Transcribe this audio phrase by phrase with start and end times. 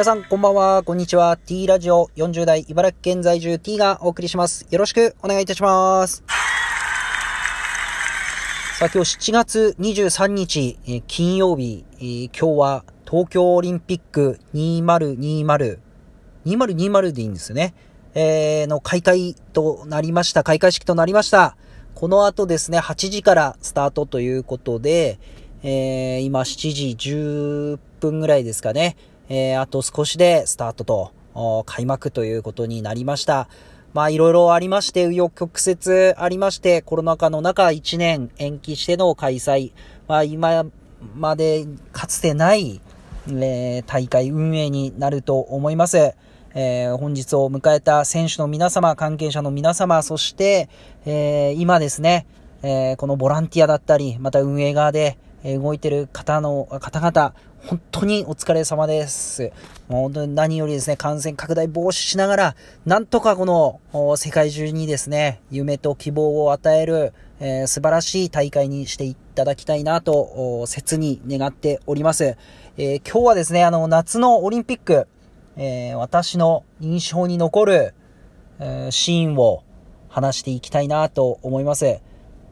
[0.00, 1.36] 皆さん、こんばんは、こんにちは。
[1.36, 4.66] T ラジオ40代茨城県在住 T がお送りします。
[4.70, 6.24] よろしくお願いいたします。
[8.78, 15.78] さあ、今日7月23日、えー、金曜日、えー、今日は東京オリンピック2020、
[16.46, 17.74] 2020でいいんですね。
[18.14, 20.42] えー、の開会となりました。
[20.44, 21.58] 開会式となりました。
[21.94, 25.18] この後ですね、8時からスタートということで、
[25.62, 28.96] えー、今7時10分ぐらいですかね。
[29.30, 31.12] えー、あと少しでスタートと、
[31.64, 33.48] 開幕ということになりました。
[33.94, 39.72] まあいろいろありまして、右翼曲折ありまして、コロナ禍の中1年延期しての開催。
[40.08, 40.66] まあ今
[41.14, 42.80] までかつてない、
[43.28, 46.14] えー、大会運営になると思います。
[46.54, 50.68] えー、本日を迎えた選手の皆様、関係者の皆様、そして、
[51.06, 52.26] えー、今ですね、
[52.64, 57.34] えー、このボランティアだったり、また運営側で動いてる方の、方々、
[57.66, 59.52] 本当にお疲れ様です。
[59.88, 63.44] 本当に何よりですね、感染拡大防止しながら、なんとかこ
[63.92, 72.36] の世界中にですね、夢と希望を与える、えー、素晴らしい大会にしていただきたいなと、切に願っております。
[72.78, 75.06] えー、今日はですね、あの、夏のオリンピック、
[75.56, 77.94] えー、私の印象に残る、
[78.58, 79.62] えシーンを
[80.08, 82.00] 話していきたいなと思います。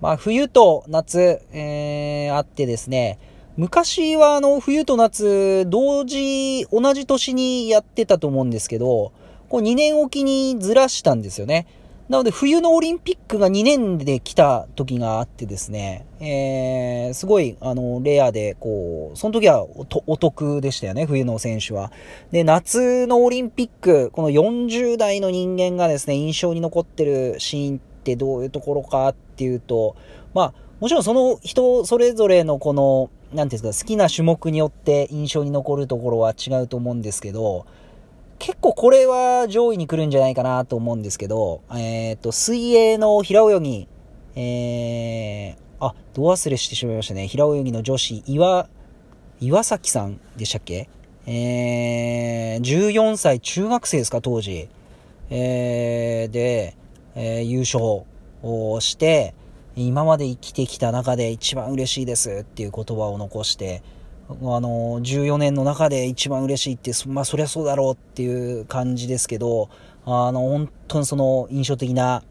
[0.00, 3.18] まあ、冬と夏、えー、あってですね、
[3.56, 9.12] 昔はあの、冬と夏、同時、同じ年にやってたと思うんですけど、
[9.48, 11.66] こう2年おきにずらしたんですよね。
[12.08, 21.92] なので、冬のオリンピックが2年で来た時があってですね、えー、すごい、あの、レアで、こう、その時はお得でしたよね、冬の選手は。
[22.32, 29.94] で、夏のオリンピック、この40代の人間がですね、印象に残ってるシーンってどういうところかっていうと、
[30.34, 37.66] まあ、もちろんその人それぞれのこの、なんていうんですか、好きな種目によって印象に残るところは違うと思うんですけど、
[38.38, 43.88] 結構これは上位に来るんじゃないかなと思うんですけど、えっ、ー、と、水泳の平泳ぎ、
[44.36, 47.26] えー、あ、ど忘れしてしまいましたね。
[47.26, 48.68] 平泳ぎの女子、岩、
[49.40, 50.88] 岩崎さんでしたっけ？
[51.26, 54.68] えー、14歳、中学生ですか、当時。
[55.30, 56.76] えー、で、
[57.14, 58.04] えー、優勝
[58.42, 59.34] をして、
[59.76, 63.82] 今まで生きてきた中で一番嬉しいですっていう言葉を残して、
[64.28, 69.68] あの、14年の中で一番嬉しいって、まあそりゃそうだろうっていう感じですけど、
[70.06, 72.22] あの、本当にその印象的な、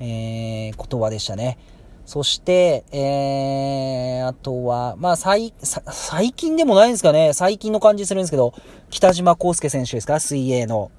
[0.00, 1.58] えー、言葉でしたね。
[2.04, 7.32] そして、えー、あとは、まあ、最、最近でもないんですかね。
[7.34, 8.54] 最近の感じするんですけど、
[8.88, 10.18] 北島康介選手ですか？
[10.18, 10.90] 水泳の。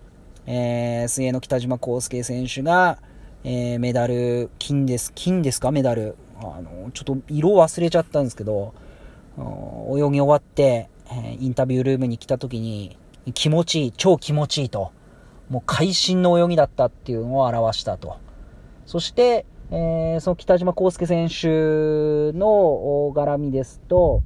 [0.45, 2.99] えー、水泳の北島康介選手が、
[3.43, 5.13] えー、メダル、金です。
[5.15, 5.71] 金ですか？
[5.71, 6.15] メダル。
[6.41, 8.73] あの、ちょっと色忘れちゃったんですけど、
[9.37, 12.97] 泳ぎ終わって、えインタビュールームに来た時に、
[13.33, 14.91] 気持ちいい、超気持ちいいと。
[15.49, 18.17] もう会心の泳ぎだったっていうのを表したと。
[18.85, 21.47] そして、えー、その北島康介選手
[22.37, 24.21] の絡みですと、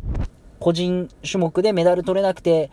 [0.60, 2.72] 個人種目でメダル取れなくて、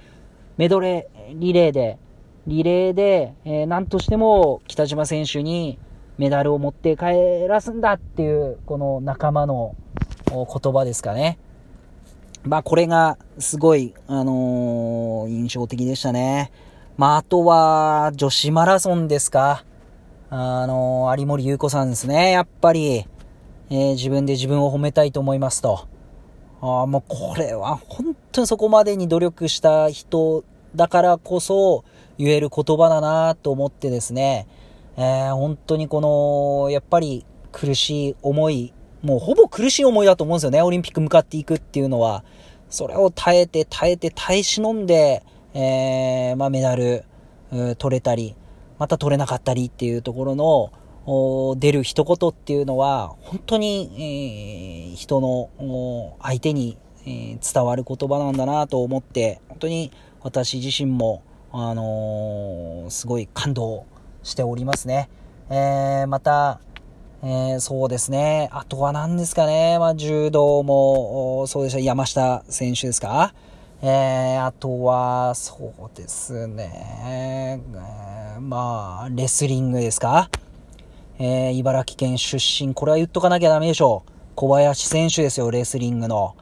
[0.56, 1.98] メドレー、リレーで、
[2.46, 5.78] リレーで、えー、何としても北島選手に
[6.20, 9.74] メダルを持って帰らすんだっていう、この仲間の
[10.26, 11.38] 言葉ですかね。
[12.44, 16.52] まあこれがすごい、あのー、印象的でしたね。
[16.98, 19.64] まああとは女子マラソンですか。
[20.28, 22.32] あのー、有森優子さんですね。
[22.32, 23.06] やっぱり、
[23.70, 25.88] えー、自分で自分を褒めたいと思いますと。
[26.60, 30.44] あもうこれは本当にそこまでに努力した人
[30.76, 31.82] だからこそ
[32.18, 34.46] 言える言葉だなと思ってですね。
[34.96, 42.24] えー、本当にこの、やっぱり苦しい思い、もうほぼ苦しい思いだと思うんですよね、オリンピック向かっていくっていうのは。
[42.68, 45.24] それを耐えて耐えて耐え忍んで、
[45.54, 47.04] えー、まあメダル、
[47.78, 48.36] 取れたり、
[48.78, 50.72] また取れなかったりっていうところの、
[51.58, 59.90] 出る一言っていうのは、本当に、えー、人の相手に、えー、伝わる言葉なんだなと思って、本当に
[60.22, 63.86] 私自身も、あのー、すごい感動
[64.22, 65.08] しておりますね。
[65.50, 66.60] えー、また、
[67.22, 68.48] えー、そうですね。
[68.52, 69.78] あとは何ですかね。
[69.78, 71.78] まあ、柔道も、そうでした。
[71.78, 73.34] 山下選手ですか
[73.82, 76.70] えー、あとは、そうですね。
[77.04, 80.30] えー、まあ、レスリングですか
[81.18, 82.72] えー、茨城県出身。
[82.72, 84.10] これは言っとかなきゃダメでしょう。
[84.34, 86.34] 小林選手ですよ、レスリングの。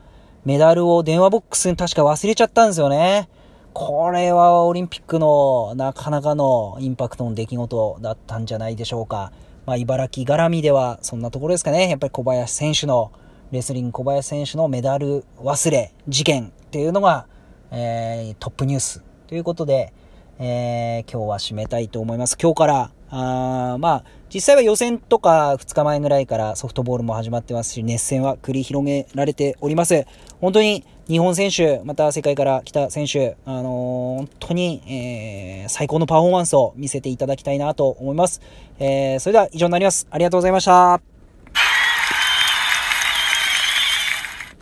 [0.45, 3.29] メダルを電話ボックスに確か忘れちゃったんですよね。
[3.75, 9.33] これはオリンピックのなかなかのインパクトの出来事だったんじゃないでしょうか。
[9.67, 11.89] まあ、茨城絡みではそんなところですかね。
[11.89, 13.13] やっぱり小林選手の、
[13.51, 17.27] レスリング小林選手のメダル忘れ事件っていうのが、
[17.71, 19.93] えー、トップニュースということで、
[20.39, 22.37] えー、今日は締めたいと思います。
[22.41, 30.07] 今日から、あまあ、実際は予選とか2日前ぐらいからソフトボールも始まってますし、熱戦は繰り広げられております。
[30.41, 38.43] 本当に日本選手、また世界から来た選手、あのー、本当に、えー、最高のパフォーマンスを見せていただきたいなと思います。
[38.79, 40.07] えー、それでは以上になります。
[40.11, 41.18] ありがとうございました。